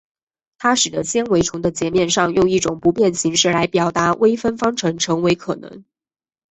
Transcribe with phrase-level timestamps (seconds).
[0.57, 5.83] 它使得在纤维丛的截面上用一种不变形式来表达微分方程成为可能。